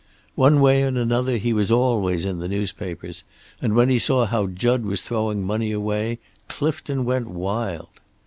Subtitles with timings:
[0.33, 3.23] "One way and another he was always in the newspapers,
[3.61, 6.17] and when he saw how Jud was throwing money away
[6.49, 7.89] Clifton went wild.